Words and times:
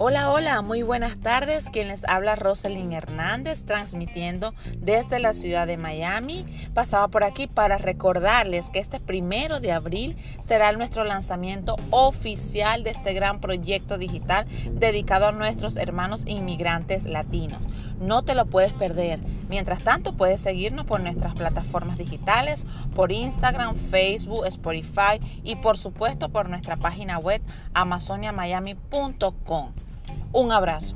Hola, 0.00 0.30
hola, 0.30 0.62
muy 0.62 0.84
buenas 0.84 1.18
tardes. 1.18 1.70
Quien 1.70 1.88
les 1.88 2.04
habla 2.04 2.36
Rosalind 2.36 2.92
Hernández, 2.92 3.64
transmitiendo 3.64 4.54
desde 4.76 5.18
la 5.18 5.32
ciudad 5.32 5.66
de 5.66 5.76
Miami. 5.76 6.46
Pasaba 6.72 7.08
por 7.08 7.24
aquí 7.24 7.48
para 7.48 7.78
recordarles 7.78 8.70
que 8.70 8.78
este 8.78 9.00
primero 9.00 9.58
de 9.58 9.72
abril 9.72 10.16
será 10.38 10.70
nuestro 10.70 11.02
lanzamiento 11.02 11.74
oficial 11.90 12.84
de 12.84 12.90
este 12.90 13.12
gran 13.12 13.40
proyecto 13.40 13.98
digital 13.98 14.46
dedicado 14.70 15.26
a 15.26 15.32
nuestros 15.32 15.76
hermanos 15.76 16.22
inmigrantes 16.28 17.04
latinos. 17.04 17.60
No 18.00 18.22
te 18.22 18.36
lo 18.36 18.46
puedes 18.46 18.72
perder. 18.74 19.18
Mientras 19.48 19.82
tanto, 19.82 20.12
puedes 20.12 20.40
seguirnos 20.40 20.86
por 20.86 21.00
nuestras 21.00 21.34
plataformas 21.34 21.98
digitales, 21.98 22.66
por 22.94 23.10
Instagram, 23.10 23.74
Facebook, 23.74 24.46
Spotify 24.46 25.18
y 25.42 25.56
por 25.56 25.76
supuesto 25.76 26.28
por 26.28 26.48
nuestra 26.48 26.76
página 26.76 27.18
web 27.18 27.42
amazoniamiami.com. 27.74 29.72
Un 30.32 30.52
abrazo. 30.52 30.94